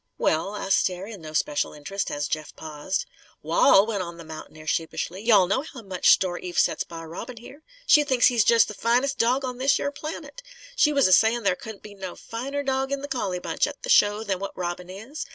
[0.17, 3.05] "Well?" asked Stair, in no special interest, as Jeff paused.
[3.43, 7.03] "Wal," went on the mountaineer sheepishly, "you all know how much store Eve sets by
[7.03, 7.61] Robin, here.
[7.85, 10.41] She thinks he's jest the finest dawg on this yer planet.
[10.75, 13.83] She was a sayin' there couldn't be no finer dawg in the collie bunch, at
[13.83, 15.23] the show, than what Robin is.